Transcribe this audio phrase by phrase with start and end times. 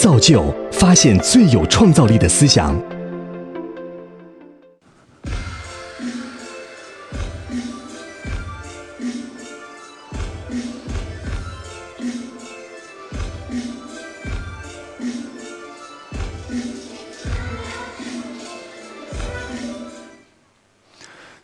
[0.00, 2.74] 造就发现最有创造力的思想。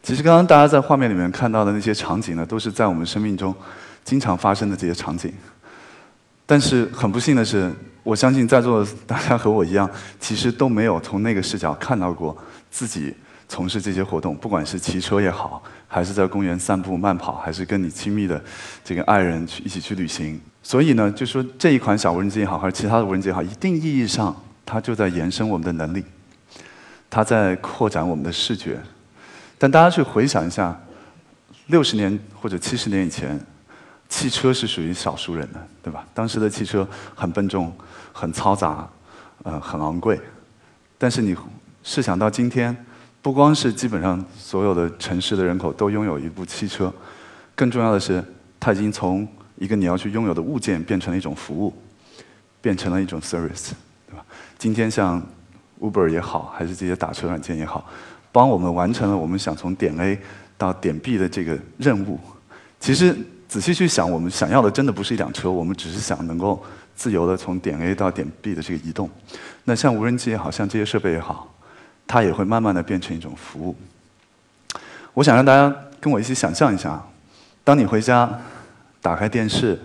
[0.03, 3.55] 其实，刚刚大家在画面里面看到的那些场景呢，都是在我们生命中
[4.03, 5.31] 经常发生的这些场景。
[6.47, 7.71] 但是很不幸的是，
[8.07, 12.37] 我相信在座的大家和我一样，其实都没有从那个视角看到过
[12.71, 13.13] 自己
[13.49, 18.41] 从事这些活动，不管是骑车也好，还是在公园散步慢跑，还是跟你亲密的
[18.85, 20.41] 这个爱人去一起去旅行。
[20.63, 26.05] 所以呢，就说这一款小无人机也好，还是其他的无人机也好，一定意义上它就在延伸我们的能力，
[27.11, 28.79] 它在扩展我们的视觉。
[29.59, 30.81] 但大家去回想一下，
[31.67, 33.45] 六十年或者七十年以前，
[34.09, 36.07] 汽车是属于少数人的，对吧？
[36.15, 37.73] 当时的汽车很笨重、
[38.13, 38.89] 很嘈杂，
[39.43, 40.21] 呃，很昂贵。
[40.99, 41.37] 但是你
[41.83, 42.77] 试想到今天，
[43.21, 46.93] 不光是基本上所有的城市的人口都拥有一部汽车，
[47.55, 48.25] 更重要的是，
[48.59, 51.75] 它已经从一个你要去拥有的物件变成了一种服务，
[52.61, 53.73] 变成了一种 service，
[54.07, 54.25] 对吧？
[54.59, 55.21] 今天像
[55.81, 57.85] Uber 也好，还是这些打车软件也好。
[58.33, 60.19] 帮我们完成了我们想从点 A
[60.59, 62.21] 到点 B 的这个任务。
[62.79, 63.17] 其实
[63.49, 66.63] 仔细去想，我们想要的真的不是一辆车，我们只是想能够
[66.95, 69.09] 自由的从点 A 到点 B 的这个移动。
[69.65, 71.55] 那像无人机也好像这些设备也好，
[72.07, 73.77] 它也会慢慢的变成一种服务。
[75.15, 77.01] 我想让大家跟我一起想象一下，
[77.65, 78.29] 当你回家
[79.01, 79.79] 打开电视，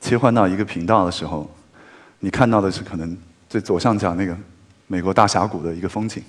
[0.00, 1.48] 切换到一个频道的时候，
[2.20, 3.16] 你看到的是可能
[3.48, 4.36] 最左上角那个
[4.86, 6.22] 美国大峡谷的一个风景。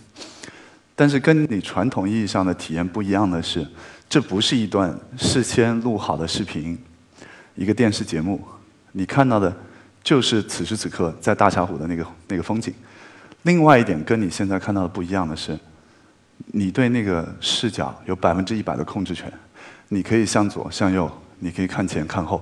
[1.00, 3.64] 但是跟你传统意义上的体验不一样的是，
[4.10, 6.76] 这不是一段事先录好的视频，
[7.54, 8.44] 一个电视节目，
[8.94, 9.56] 你看到的，
[10.04, 12.74] 就是此时此刻在大峡谷的那个那个风景。
[13.44, 15.56] 另外一点跟你现在看到的不一样的是，
[16.48, 19.32] 你对那个视角有百分之一百的控制权，
[19.90, 21.08] 你可以向左向右，
[21.38, 22.42] 你可以看前看后。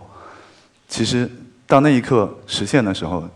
[0.88, 1.30] 其实
[1.68, 3.30] 到那一刻实现的时候，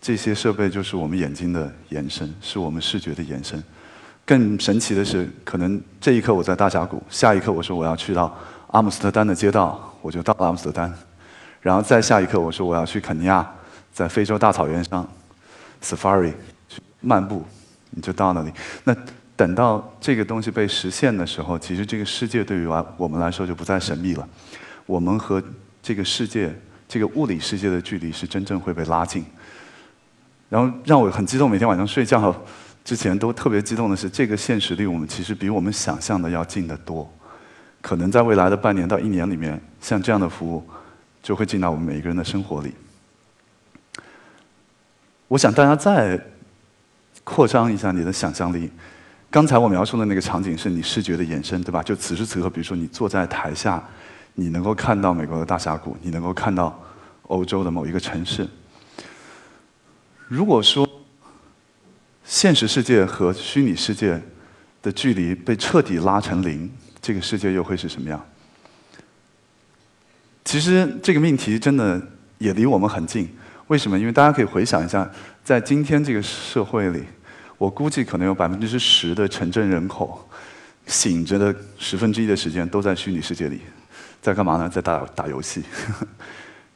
[0.00, 3.60] 这些设备就是我们眼睛的延伸，是我们视觉的延伸。
[4.26, 10.92] 更神奇的是，可能这一刻我在大峡谷，下一刻我说我要去到阿姆斯特丹的街道，我就到了阿姆斯特丹，
[11.60, 13.48] 然后再下一刻我说我要去肯尼亚，
[13.92, 15.08] 在非洲大草原上
[15.80, 16.32] ，safari
[16.68, 17.44] 去漫步，
[17.90, 18.50] 你就到那里。
[18.82, 18.92] 那
[19.36, 24.28] 等到这个东西被实现的时候，其实这个世界对于我我们来说就不再神秘了，
[24.86, 25.40] 我们和
[25.80, 26.52] 这个世界、
[26.88, 29.24] 这个物理世界的距离是真正会被拉近。
[30.48, 32.34] 然后让我很激动，每天晚上睡觉。
[32.86, 37.12] 之前都特别激动的是，这个现实离我们其实比我们想象的要近得多。
[37.82, 40.64] 可能在未来的半年到一年里面，像这样的服务
[41.20, 42.72] 就会进到我们每一个人的生活里。
[45.26, 46.16] 我想大家再
[47.24, 48.70] 扩张一下你的想象力。
[49.32, 51.82] 刚才我描述的那个场景是你视觉的延伸，对吧？
[51.82, 53.82] 就此时此刻，比如说你坐在台下，
[54.34, 56.80] 你能够看到美国的大峡谷，你能够看到
[57.22, 58.46] 欧洲的某一个城市。
[60.28, 60.85] 如果说，
[62.36, 64.20] 现实世界和虚拟世界
[64.82, 66.70] 的距离被彻底拉成零，
[67.00, 68.22] 这个世界又会是什么样？
[70.44, 71.98] 其实这个命题真的
[72.36, 73.26] 也离我们很近。
[73.68, 73.98] 为什么？
[73.98, 75.10] 因为大家可以回想一下，
[75.42, 77.04] 在今天这个社会里，
[77.56, 80.28] 我估计可能有百分之十的城镇人口
[80.86, 83.62] 醒着的十分之一的时间都在虚拟世界里，
[84.20, 84.68] 在干嘛呢？
[84.68, 85.62] 在打打游戏。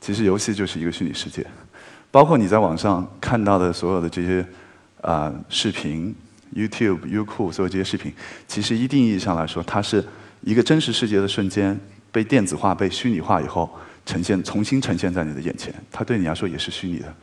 [0.01, 1.47] 其实游戏就是一个虚拟世界，
[2.11, 4.43] 包括你在网上看到的所有的这些。
[5.03, 6.15] 啊，视频、
[6.55, 8.13] YouTube、优酷，所有这些视频，
[8.47, 10.05] 其实一定意义上来说，它是
[10.43, 11.79] 一个真实世界的瞬间
[12.13, 13.71] 被电子化、被虚拟化以后
[14.05, 15.75] 呈现，重新呈现在你的眼前。
[15.91, 17.15] 它对你来说也是虚拟的。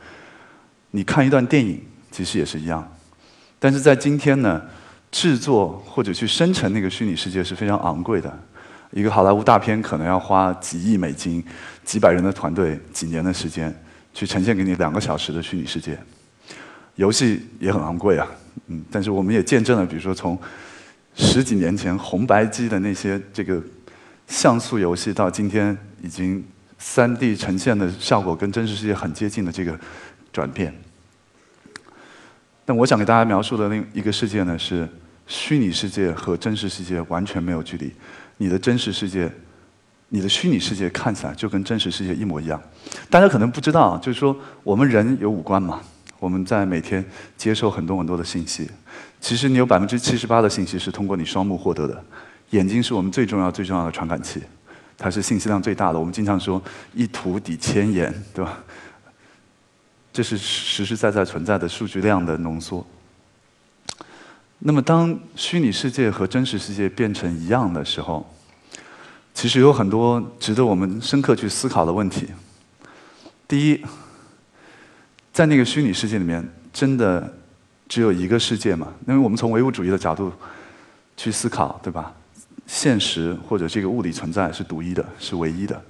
[0.90, 1.80] 你看一段电影，
[2.10, 2.96] 其实也是一样。
[3.58, 4.62] 但是在今天呢，
[5.10, 8.38] 制作或者去生成那个虚拟世界是非常昂贵的。
[8.90, 11.44] 一个好莱坞大片可能要花几亿美金、
[11.84, 13.74] 几百人的团队、几年的时间，
[14.14, 15.98] 去呈现给你两个小时的虚拟世界。
[16.98, 18.26] 游戏也很昂贵啊，
[18.66, 20.36] 嗯，但是我们也见证了，比如说从
[21.14, 23.62] 十几年前红白机的那些这个
[24.26, 26.44] 像素游戏，到今天已经
[26.76, 29.78] 三 D 呈现的效果跟真实世界很接近的这个
[30.32, 30.74] 转变。
[32.64, 34.88] 但我想给大家描述的另一个世界呢，是
[35.28, 37.92] 虚拟世界和真实世界完全没有距离。
[38.38, 39.30] 你的真实世界，
[40.08, 42.60] 你的虚拟世界看起来就跟真实世界一模一样。
[43.08, 45.80] 大家可能不知道，就是说我们人有五官嘛。
[46.18, 47.04] 我们在每天
[47.36, 48.68] 接受很多很多的信息，
[49.20, 52.04] 其实你有百分之七十八的信息是通过你双目获得的。
[52.50, 54.42] 眼睛是我们最重要最重要的传感器，
[54.96, 55.98] 它是信息量最大的。
[55.98, 56.62] 我们经常说
[56.94, 58.58] 一图抵千言，对吧？
[60.12, 62.84] 这是实实在在存在的数据量的浓缩。
[64.60, 68.28] 那么，当虚拟世界和真实世界变成一样的时候，
[69.32, 72.26] 其实有很多值得我们深刻去思考的问题。
[73.46, 73.84] 第一，
[75.38, 77.32] 在那个虚拟世界里面，真的
[77.88, 78.92] 只有一个世界吗？
[79.06, 80.32] 因为我们从唯物主义的角度
[81.16, 82.12] 去思考，对吧？
[82.66, 85.80] 现实或者这个物理存在是独一的，是唯一的。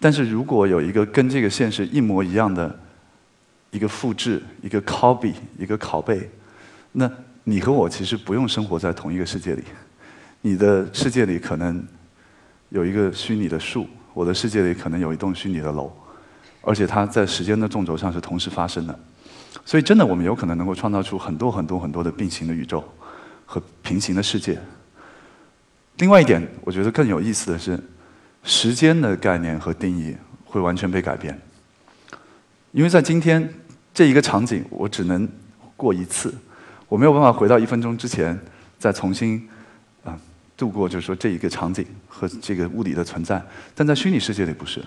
[0.00, 2.76] 但是如果有一个跟这个现实一模一样的
[3.70, 6.28] 一个复制、一个 copy、一个拷贝，
[6.90, 7.08] 那
[7.44, 9.62] 你和我其实不用生活在同一个世界里。
[10.40, 11.86] 你的世界里可能
[12.70, 15.96] 有一个虚拟的树，我的世界里可能有一栋虚拟的楼，
[16.66, 18.98] 而且它在时间的纵轴上是同时发生的。
[19.64, 22.84] 所以，真的我们有可能能够创造出很多很多很多的并行的宇宙
[23.46, 24.58] 和平行的世界。
[25.98, 27.80] 另外一点，我觉得更有意思的是。
[28.48, 31.36] 时间的概念和定义会完全被改变，
[32.70, 33.52] 因为在今天
[33.92, 35.28] 这一个场景，我只能
[35.76, 36.32] 过一次，
[36.88, 38.38] 我没有办法回到一分钟之前
[38.78, 39.48] 再重新
[40.04, 40.16] 啊
[40.56, 43.44] 度过，就是说这一个场景和这个物理的存在。
[43.74, 44.80] 但在虚拟世界里不是，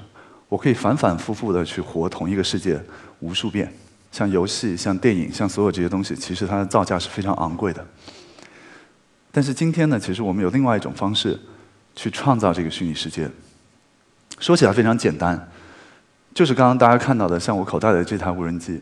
[0.49, 2.77] 我可以反反复复的去活同一个世界
[3.19, 3.71] 无数遍。
[4.11, 7.85] 像游戏、像电影、像所有这些东西，其实它的造价是非常昂贵的。
[9.31, 11.39] 但是今天呢，其实我们有另外一种方式
[11.95, 13.29] 去创造这个虚拟世界。
[14.39, 15.47] 说起来非常简单，
[16.33, 18.81] 就是刚刚大家看到的，像我口袋里的这台无人机，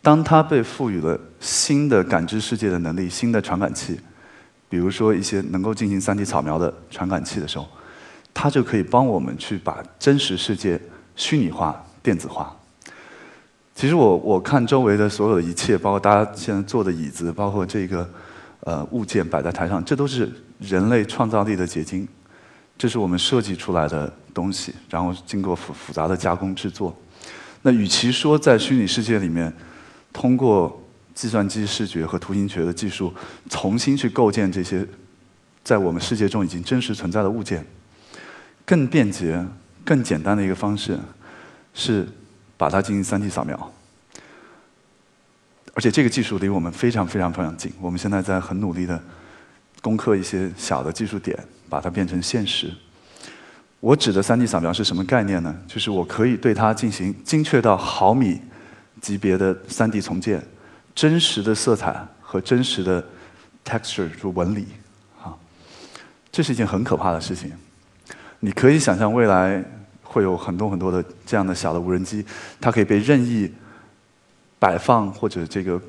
[0.00, 3.98] 当它被赋予了新的感知世界的能力、新的传感器，
[4.68, 7.66] 比如说一些能够进行 3D 扫描的传感器的时候，
[8.38, 10.78] 它就可以帮我们去把真实世界
[11.16, 12.54] 虚拟化、电子化。
[13.74, 18.06] 其实我我看周围的所有的一切，包括大家现在坐的椅子，包括这个
[18.60, 22.06] 呃物件摆在台上，这都是人类创造力的结晶。
[22.76, 26.94] 这是我们设计出来的东西，然后经过复复杂的加工制作。
[27.62, 29.50] 那与其说在虚拟世界里面，
[30.12, 30.78] 通过
[31.14, 33.14] 计算机视觉和图形学的技术
[33.48, 34.86] 重新去构建这些
[35.64, 37.64] 在我们世界中已经真实存在的物件，
[38.66, 39.42] 更便捷、
[39.82, 40.98] 更简单的一个方式
[41.72, 42.06] 是
[42.58, 43.72] 把它进行 3D 扫描。
[45.72, 49.02] 而且这个技术离我们非常非常非常近，我们现在在很努力的
[49.80, 51.38] 攻克一些小的技术点。
[51.68, 52.72] 把它变成现实。
[53.80, 55.52] 我指的 3D 扫描是什么概念呢？
[55.66, 58.40] 就是我可以对它进行精确到毫米
[59.00, 60.40] 级别的 3D 重建，
[60.94, 63.04] 真实的色彩和真实的
[63.64, 64.68] texture 就纹理，
[65.20, 65.34] 啊，
[66.30, 67.50] 这是一件很可怕的事情。
[68.40, 69.62] 你可以想象未来
[70.02, 72.24] 会有很多很多的这样的小的无人机，
[72.60, 73.52] 它可以被任意
[74.58, 75.80] 摆放或者这个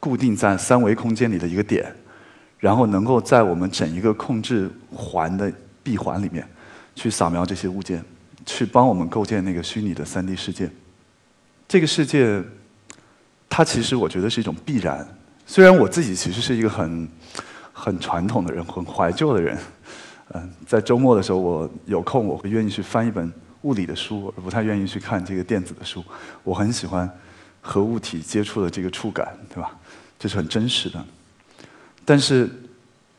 [0.00, 1.94] 固定在三维空间里的一个点。
[2.58, 5.52] 然后能够在我们整一个控制环的
[5.82, 6.44] 闭环里面，
[6.94, 8.02] 去扫描这些物件，
[8.46, 10.68] 去帮我们构建那个虚拟的 3D 世界。
[11.68, 12.42] 这个世界，
[13.48, 15.06] 它其实我觉得是一种必然。
[15.46, 17.06] 虽然我自己其实是一个很
[17.72, 19.56] 很传统的人，很怀旧的人。
[20.34, 23.32] 嗯，在周末的时候，我有空我会愿意去翻一本
[23.62, 26.04] 物理的书，而不太愿意去看这个电子的书。
[26.42, 27.08] 我很喜欢
[27.60, 29.70] 和物体接触的这个触感，对吧？
[30.18, 31.04] 这是很真实的。
[32.04, 32.50] 但是，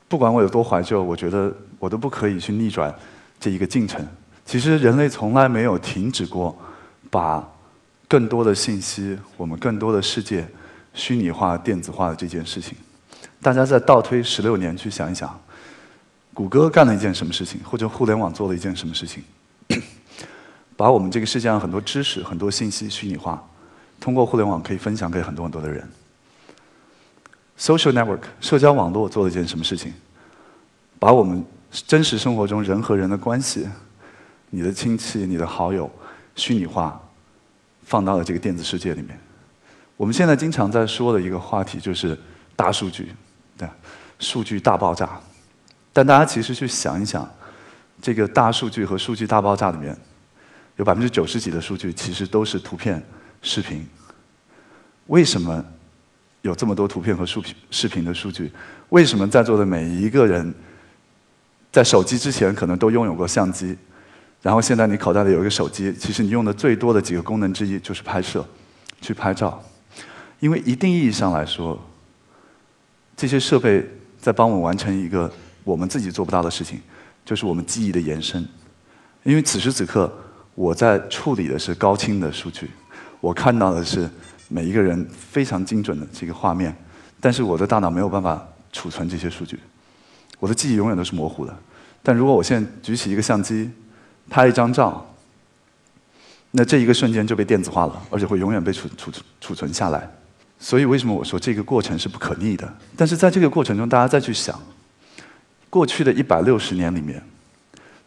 [0.07, 2.93] 不管我有多怀旧，我觉得我都不可以去逆转
[3.39, 4.05] 这一个进程。
[4.45, 6.57] 其实人类从来没有停止过
[7.09, 7.45] 把
[8.07, 10.47] 更多的信息、我们更多的世界
[10.93, 12.77] 虚拟化、电子化的这件事情。
[13.41, 15.37] 大家再倒推十六年去想一想，
[16.37, 19.23] 谷歌干了一件什么事情，或者互联网做了一件什么事情，
[20.77, 23.43] 把我们这个世界上很多知识、很多信息虚拟化，
[23.99, 25.89] 通过互联网可以分享给很多很多的人。
[27.57, 29.91] Social network 社交网络做了一件什么事情？
[30.99, 33.67] 把我们真实生活中人和人的关系，
[34.51, 35.89] 你的亲戚、你的好友，
[36.35, 37.01] 虚拟化，
[37.81, 39.19] 放到了这个电子世界里面。
[39.95, 42.15] 我们现在经常在说的一个话题就是
[42.55, 43.11] 大数据，
[43.57, 43.67] 对，
[44.19, 45.19] 数据大爆炸。
[45.97, 47.27] 但大家其实去想一想，
[47.99, 49.97] 这个大数据和数据大爆炸里面，
[50.75, 53.03] 有百分之九十几的数据其实都是图片、
[53.41, 53.83] 视频。
[55.07, 55.65] 为什么？
[56.43, 58.51] 有这么多图片和视频视频的数据，
[58.89, 60.53] 为什么在座的每一个人，
[61.71, 63.75] 在手机之前可能都拥有过相机，
[64.43, 68.45] 然后现在你口袋里有一个手机，其实你用的最多的几个功能之一就是拍摄，
[69.01, 69.59] 去拍照，
[70.41, 71.83] 因为一定意义上来说，
[73.15, 73.83] 这些设备
[74.19, 75.29] 在帮我完成一个
[75.67, 76.79] 我们自己做不到的事情，
[77.25, 78.47] 就是我们记忆的延伸，
[79.23, 80.11] 因为此时此刻
[80.55, 82.71] 我在处理的是高清的数据，
[83.19, 84.09] 我看到的是。
[84.49, 86.73] 每一个人非常精准的这个画面，
[87.19, 89.59] 但是我的大脑没有办法储存这些数据，
[90.39, 91.53] 我的记忆永远都是模糊的。
[92.01, 93.69] 但如果我现在举起一个相机，
[94.29, 95.05] 拍一张照，
[96.51, 100.09] 那这一个瞬间就被电子化了，而且会永远被储储储存下来。
[100.57, 102.73] 所以为什么我说这个过程是不可逆的？
[102.95, 104.57] 但是在这个过程中，大家再去想，
[105.69, 107.21] 过去的一百六十年里面，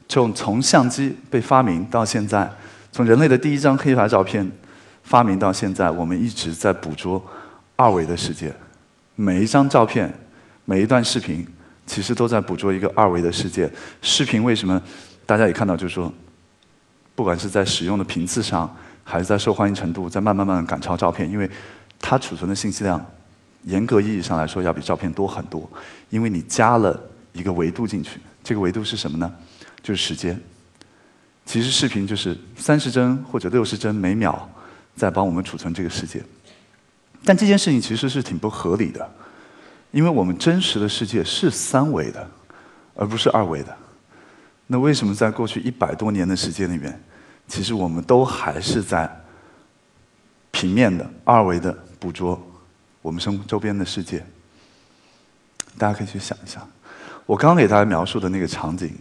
[0.08, 2.50] 就从相机被发明到现在，
[2.92, 4.50] 从人类的第一张黑白照片
[5.02, 7.24] 发明到现在，我们一直在捕捉
[7.76, 8.52] 二维的世界。
[9.14, 10.12] 每一张照片，
[10.64, 11.46] 每一段视频，
[11.86, 13.70] 其实都在捕捉一个二维的世界。
[14.02, 14.80] 视频为什么
[15.26, 16.12] 大家也看到，就是说，
[17.14, 18.74] 不管是在使用的频次上，
[19.04, 21.50] 还是在受欢迎程度，在慢慢慢慢赶超照片，因为。
[22.02, 22.98] 它储存的信息量，
[23.64, 25.70] 严格意义上来说要比照片多很多，
[26.08, 26.98] 因为你加了
[27.32, 28.20] 一个维度进去。
[28.42, 29.32] 这个维度是什么呢？
[29.82, 30.40] 就是时间。
[31.46, 34.48] 其实视频就是三十帧或者六十帧每秒
[34.94, 36.22] 在帮我们储存这个世界。
[37.24, 39.10] 但这件事情其实是挺不合理的，
[39.90, 42.30] 因为我们真实的世界是三维的，
[42.94, 43.76] 而不是二维的。
[44.66, 47.02] 那为什么在过去一百多年的时间里面，
[47.48, 49.10] 其实我们都还是在
[50.50, 51.76] 平面的二维的？
[51.98, 52.42] 捕捉
[53.02, 54.24] 我们生周边的世界，
[55.76, 56.66] 大家可以去想一想。
[57.30, 58.92] 我刚给大家描述的那个场景，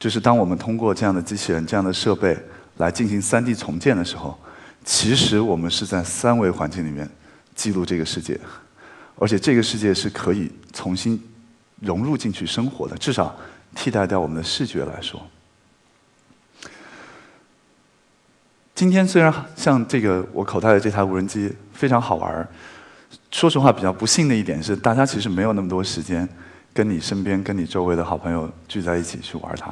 [0.00, 2.36] 就是当我们通过这样的机器人、这样的设备
[2.78, 4.36] 来进行 3D 重建的时候，
[4.84, 7.08] 其实我们是在三维环境里面
[7.54, 8.36] 记录这个世界，
[9.16, 11.22] 而且这个世界是可以重新
[11.78, 13.32] 融入进去生活的，至少
[13.76, 15.24] 替代掉我们的视觉来说。
[18.74, 22.48] 今天虽然像这个我口袋的这台无人机非常好玩儿，
[23.30, 26.28] 说实话比较不幸的一点是，大家其实没有那么多时间
[26.78, 29.66] 跟你身边、跟你周围的好朋友聚在一起去玩它。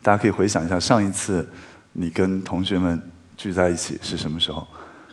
[0.00, 1.44] 大家可以回想一下，上一次
[1.92, 3.02] 你跟同学们
[3.36, 4.64] 聚在一起是什么时候？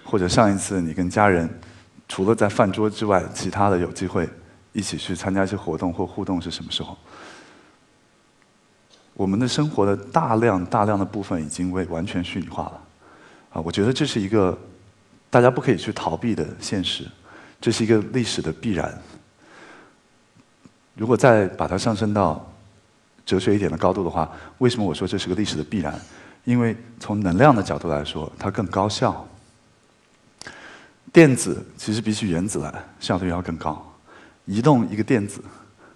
[0.05, 1.50] 或者上一次你跟家人
[2.07, 4.29] 除了在饭桌之外，其他的有机会
[4.71, 6.95] 一起去参加一些活动或互动是什么时候？
[9.15, 12.81] 我们的生活的大量大量的部分已经被完全虚拟化了。
[13.53, 14.55] 啊，我觉得这是一个
[15.31, 17.07] 大家不可以去逃避的现实，
[17.60, 18.95] 这是一个历史的必然。
[21.01, 22.48] 如果再把它上升到
[23.25, 26.00] 哲学一点的高度的话，为什么我说这是个历史的必然？
[26.43, 29.27] 因为从能量的角度来说，它更高效。
[31.12, 33.84] 电子其实比起原子来效率要更高，
[34.46, 35.43] 移动一个电子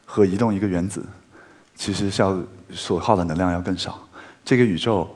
[0.07, 1.05] 和移动一个原子，
[1.75, 2.35] 其实效
[2.71, 3.99] 所耗的能量要更少。
[4.43, 5.07] 这个宇宙。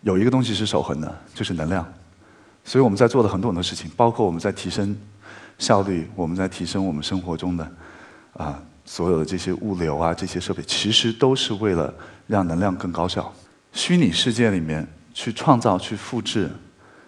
[0.00, 1.86] 有一个东西是守恒的，就是能量。
[2.62, 4.94] 所以我们在做的很多很多事情，包括我们在提升
[5.58, 7.66] 效率，我们在提升我们生活中的
[8.34, 11.92] 啊所有的这些物流啊这些设备，其实都是为了
[12.26, 13.32] 让能量更高效。
[13.72, 16.50] 虚拟世界里面去创造、去复制，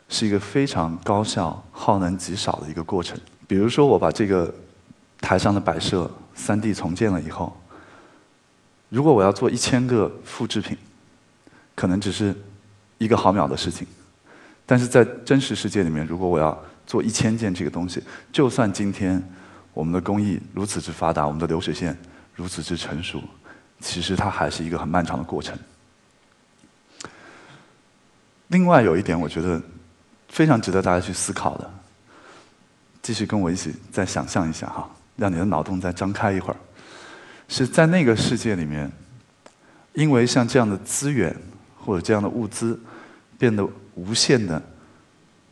[0.09, 3.18] 是一个非常高效、耗能极少的一个过程。
[3.47, 4.52] 比如说，我把这个
[5.21, 7.56] 台上的摆设 3D 重建了以后，
[8.88, 10.76] 如果我要做一千个复制品，
[11.75, 12.35] 可能只是。
[12.99, 13.87] 一个毫秒的事情，
[14.64, 18.02] 但是在真实世界里面，如果我要做一千件这个东西，
[18.33, 19.23] 就算今天
[19.76, 21.95] 我们的工艺如此之发达，我们的流水线
[22.35, 23.23] 如此之成熟，
[23.78, 25.54] 其实它还是一个很漫长的过程。
[28.47, 29.61] 另外有一点，我觉得
[30.28, 31.71] 非常值得大家去思考的，
[33.02, 36.56] 继续跟我一起再想象一下哈，让你的脑洞再张开一会儿，
[37.47, 38.90] 是在那个世界里面，
[39.92, 41.37] 因为像这样的资源。
[41.78, 42.76] 或者这样的物资
[43.38, 43.64] 变得
[43.95, 44.61] 无限的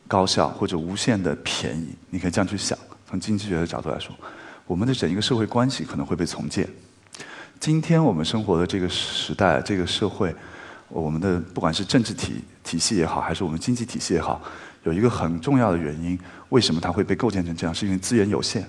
[0.09, 2.77] 高效，或者无限的便宜，你可以这样去想。
[3.15, 4.13] 从经济学的角度来说，
[4.67, 6.69] 我们的整一个社会关系可能会被重建。
[7.61, 10.35] 今天我们生活的这个时代，这个社会，
[10.89, 14.43] 我们的不管是政治体体系也好，还是我们经济体系也好，
[14.83, 16.19] 有一个很重要的原因，
[16.49, 17.73] 为什么它会被构建成这样？
[17.73, 18.69] 是因为资源有限。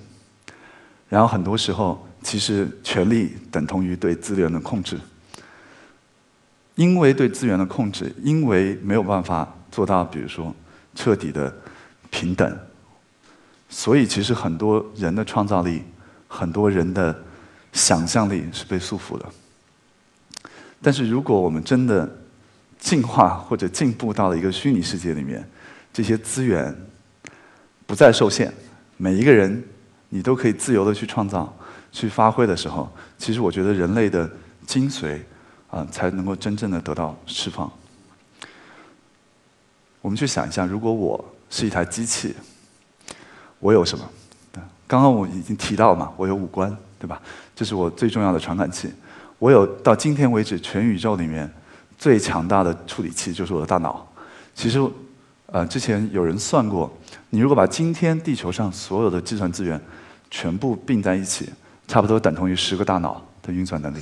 [1.08, 4.96] 然后很多时候，其实权力等同于对资源的控制。
[6.76, 10.54] 因为对资源的控制，因为没有办法做到，比如说
[10.94, 11.52] 彻底的
[12.10, 12.56] 平等，
[13.68, 15.82] 所以其实很多人的创造力、
[16.28, 17.16] 很多人的
[17.72, 19.26] 想象力是被束缚的。
[20.82, 22.08] 但是如果我们真的
[22.78, 25.48] 进化或者进步到了一个虚拟世界里面，
[25.92, 26.74] 这些资源
[27.86, 28.52] 不再受限，
[28.96, 29.64] 每一个人
[30.08, 31.54] 你都可以自由的去创造、
[31.90, 34.30] 去发挥的时候，其实我觉得人类的
[34.66, 35.20] 精髓。
[35.68, 37.70] 啊，才能够真正的得到释放。
[40.00, 42.36] 我们去想一下，如果我是一台机器，
[43.60, 44.08] 我有什么？
[44.88, 47.20] 刚刚我已经提到嘛，我有五官，对吧？
[47.56, 48.88] 这是我最重要的传感器。
[49.40, 51.52] 我有到今天为止全宇宙里面
[51.98, 54.06] 最强大的处理器，就是我的大脑。
[54.54, 54.78] 其实，
[55.46, 56.88] 呃，之前有人算过，
[57.30, 59.80] 你如果把今天地球上所有的计算资源
[60.30, 61.50] 全部并在一起，
[61.88, 64.00] 差不多等同于十个大脑的运算能力。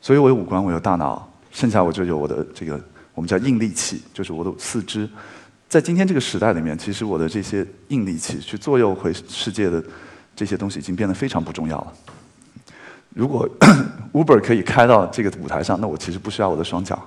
[0.00, 2.80] 所以我有五官，我有大脑，剩下我就有我的这个
[3.14, 5.08] 我们叫硬力气，就是我的四肢。
[5.68, 9.82] 在今天这个时代里面，其实我的这些硬力气去左右回世界的
[10.34, 11.92] 这些东西，已经变得非常不重要了。
[13.10, 13.46] 如果
[14.12, 16.98] Uber 可以开到这个舞台上，那我其实不需要我的双脚。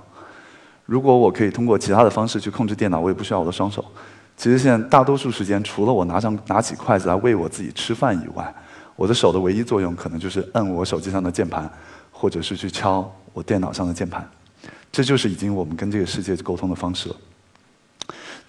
[0.86, 3.84] 如果我可以通过其他的方式去控制电脑，我也不需要我的双手。
[4.38, 8.54] 其实现在大多数时间，除了我拿上拿起筷子来喂我自己吃饭以外，
[8.96, 11.68] 我的手的唯一作用可能就是摁我手机上的键盘，
[12.12, 14.30] 或者是去敲我电脑上的键盘。
[14.92, 17.16] 这就是已经我们跟这个世界沟通的方式了。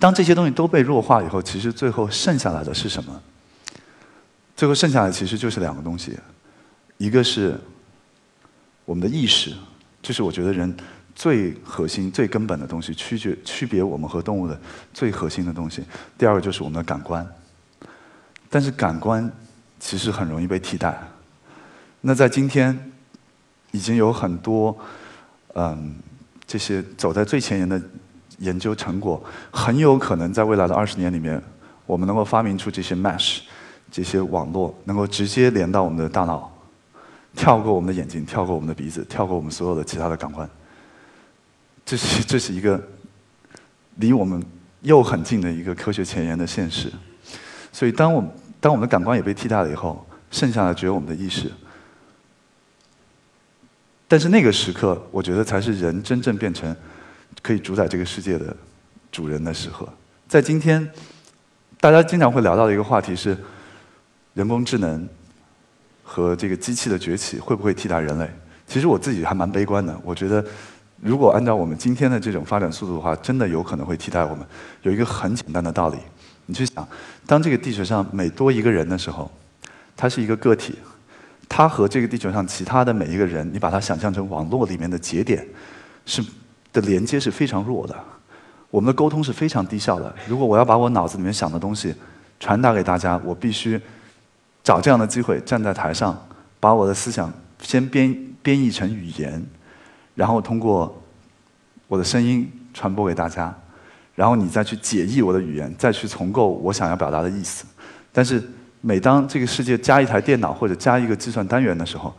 [0.03, 3.23] 当这些东西都被弱化以后，其实最后剩下来的是什么？
[4.57, 6.19] 最后剩下来其实就是两个东西，
[6.99, 7.57] 一个是
[8.85, 9.55] 我们的意识，
[10.03, 10.77] 这是我觉得人。
[11.15, 14.59] 最核心、最根本的东西，区别区别我们和动物的
[14.95, 15.85] 最核心的东西。
[16.17, 17.25] 第二个就是我们的感官，
[18.49, 19.31] 但是感官
[19.79, 20.99] 其实很容易被替代。
[22.01, 22.91] 那在今天，
[23.73, 24.77] 已经有很多
[25.55, 25.97] 嗯
[26.47, 27.81] 这些走在最前沿的
[28.43, 31.41] 研究成果，很有可能在未来的二十年里面，
[31.87, 33.41] 我们能够发明出这些 mesh
[33.91, 36.53] 这些网络，能够直接连到我们的大脑，
[37.35, 40.49] 跳过我们的眼睛，跳过我们的鼻子，跳过我们所有的其他的感官。
[41.85, 42.83] 这是这是一个
[43.97, 44.43] 离我们
[44.81, 46.93] 又很近的一个科学前沿的现实，
[47.73, 48.25] 所以当我
[48.61, 51.51] 当我们的感官也被替代了以后，剩下的只有我们的意识。
[54.09, 56.75] 但是那个时刻，我觉得才是人真正变成
[57.41, 58.55] 可以主宰这个世界的
[59.11, 59.89] 主人的时候。
[60.29, 60.91] 在今天，
[61.81, 63.37] 大家经常会聊到的一个话题是
[64.35, 65.09] 人工智能
[66.03, 68.29] 和这个机器的崛起会不会替代人类？
[68.67, 70.45] 其实我自己还蛮悲观的，我觉得。
[71.05, 74.47] 如果按照我们今天的这种发展速度的话，真的有可能会替代我们。
[74.83, 75.97] 有一个很简单的道理，
[76.47, 76.89] 你去想，
[77.27, 79.29] 当这个地球上每多一个人的时候，
[79.97, 80.79] 他是一个个体，
[81.49, 85.45] 他和这个地球上其他的每一个人，你把它想象成网络里面的节点，
[86.07, 86.25] 是
[86.73, 87.95] 的连接是非常弱的，
[88.71, 90.15] 我们的沟通是非常低效的。
[90.27, 91.95] 如果我要把我脑子里面想的东西
[92.41, 93.81] 传达给大家，我必须
[94.65, 96.17] 找这样的机会站在台上，
[96.59, 99.45] 把我的思想先编编译成语言。
[100.15, 101.03] 然后通过
[101.89, 103.55] 我的声音传播给大家，
[104.15, 107.65] 然后你再去解译我的语言，再去重构我想要表达的意思。
[108.13, 108.43] 但是
[108.83, 112.15] 每当这个世界加一台电脑或者加一个计算单元的时候，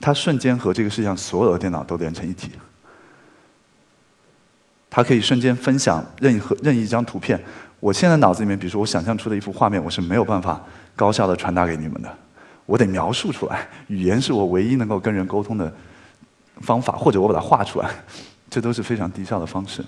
[0.00, 2.52] 它瞬间和这个世界上所有的电脑都连成一体。
[4.96, 7.38] 它可以瞬间分享任何任意一张图片。
[7.80, 10.58] 我现在脑子里面，比如说我想象出的一幅画面，我是没有办法
[10.94, 12.10] 高效的传达给你们的。
[12.64, 15.70] 我得描述出来，语言是我唯一能够跟人沟通的。
[16.62, 17.90] 方法，或者我把它画出来，
[18.48, 19.84] 这都是非常低效的方式。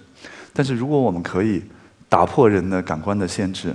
[0.52, 1.62] 但是，如果我们可以
[2.10, 3.74] 打破人的感官的限制，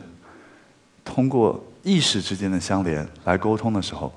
[1.04, 4.14] 通过意识之间的相连来沟通的时候，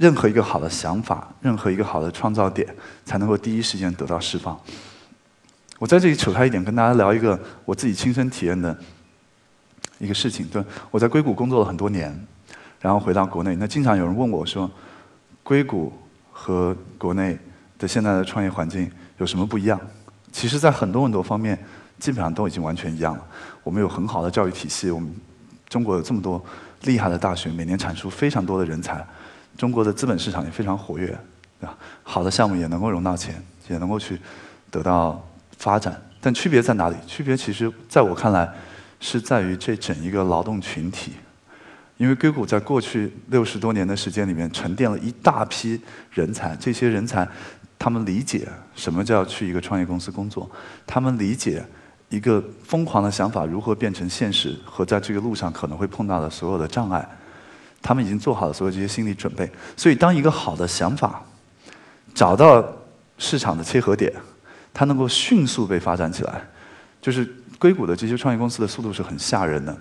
[0.00, 2.66] 任何一个好的想法，任何一个好的创造点，
[3.04, 4.58] 才能够第一时间得到释放。
[5.78, 8.74] 我在这里扯开一点，跟大家聊一个我自己亲身体验的
[9.98, 10.46] 一个事情。
[10.46, 12.18] 对，我在硅谷工作了很多年，
[12.80, 14.70] 然后回到国内，那经常有人问我说，
[15.42, 15.92] 硅谷。
[16.32, 17.38] 和国内
[17.78, 19.78] 的现在的创业环境有什么不一样？
[20.32, 21.58] 其实，在很多很多方面，
[21.98, 23.22] 基本上都已经完全一样了。
[23.62, 25.14] 我们有很好的教育体系，我们
[25.68, 26.42] 中国有这么多
[26.84, 29.06] 厉害的大学，每年产出非常多的人才。
[29.60, 31.06] 中国的资本市场也非常活跃，
[31.60, 31.76] 对吧？
[32.02, 33.34] 好的项目也能够融到钱，
[33.68, 34.18] 也能够去
[34.70, 35.22] 得到
[35.58, 36.00] 发展。
[36.18, 36.96] 但区别在哪里？
[37.06, 38.50] 区别其实在我看来，
[39.00, 41.12] 是在于这整一个劳动群体。
[41.98, 45.78] 因为硅谷在过去六十多年的时间里面沉淀了一大批
[46.10, 47.28] 人才，这些人才，
[47.78, 50.50] 他们理解什么叫去一个创业公司工作，
[50.86, 51.62] 他们理解
[52.08, 57.06] 一个疯狂的想法如何变成现实和在这个路上可能会碰到的所有的障碍，
[57.82, 59.50] 他们已经做好了所有这些心理准备。
[59.76, 61.24] 所以，当一个好的想法
[62.14, 62.64] 找到
[63.18, 64.12] 市场的切合点，
[64.72, 66.42] 它能够迅速被发展起来。
[67.00, 69.76] 就是硅谷的这些创业公司的速度是很吓人的，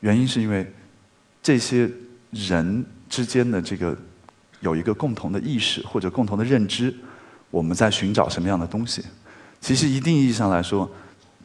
[0.00, 0.72] 原因是因为。
[1.42, 1.90] 这些
[2.32, 3.96] 人之间的这个
[4.60, 6.94] 有一个共同的意识或者共同的认知，
[7.50, 9.02] 我们在寻找什么样的东西？
[9.58, 10.88] 其实一定意义上来说，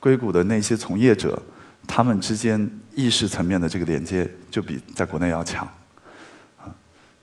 [0.02, 1.42] 硅谷的那些从业者，
[1.88, 5.68] 他们之间意识层面的这个连接就比在国内要强。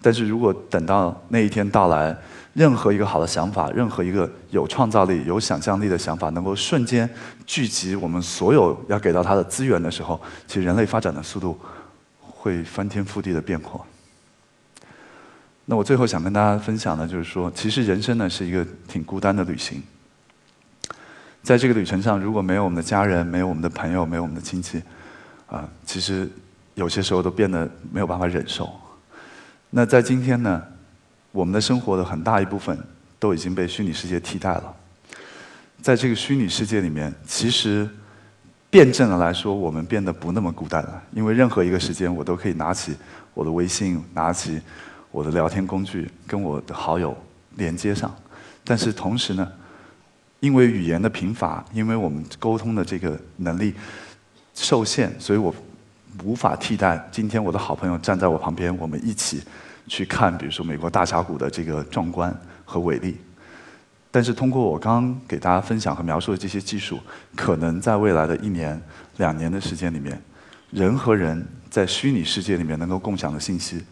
[0.00, 2.16] 但是如果等到那一天到来，
[2.52, 7.08] 任何一个好的想法，任何一个有创造力、有想象力的想法，能够瞬间
[7.46, 11.58] 聚集我们所有要给到它的资源的时候，其实人类发展的速度。
[12.42, 13.80] 会翻天覆地的变化。
[15.66, 19.80] 那我最后想跟大家分享的，就是说，其实人生呢是一个挺孤单的旅行。
[21.40, 24.82] 在这个旅程上，如果没有我们的家人，没有我们的朋友，没有我们的亲戚，
[25.52, 26.26] 啊，其实
[26.74, 28.72] 有些时候都变得没有办法忍受。
[29.68, 30.62] 那在今天呢，
[31.30, 32.76] 我们的生活的很大一部分
[33.18, 34.74] 都已经被虚拟世界替代了。
[35.82, 37.86] 在这个虚拟世界里面，其实
[38.70, 41.02] 辩证的来说，我们变得不那么孤单了。
[41.12, 42.96] 因为任何一个时间，我都可以拿起
[43.34, 44.58] 我的微信，拿起
[45.10, 47.14] 我的聊天工具，跟我的好友
[47.56, 48.14] 连接上。
[48.64, 49.46] 但是同时呢，
[50.40, 53.74] 因为语言的贫乏，因为我们沟通的这个能力
[54.54, 55.54] 受限，所以我
[56.24, 59.42] 无法替代今天我的好朋友站在我旁边，我们一起
[59.86, 62.34] 去看，比如说美国大峡谷的这个壮观
[62.64, 63.16] 和伟丽。
[64.10, 67.00] 但是通过我刚刚给大家分享和描述的这些技术，
[67.34, 68.78] 可能在未来的一年、
[69.16, 70.20] 两年的时间里面，
[70.70, 73.82] 人和人在虚拟世界里面能够共享的信息，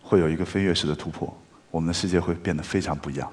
[0.00, 1.36] 会有一个飞跃式的突破，
[1.70, 3.30] 我们的世界会变得非常不一样。